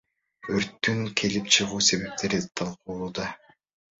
[0.59, 3.29] Өрттүн келип чыгуу себептери такталууда.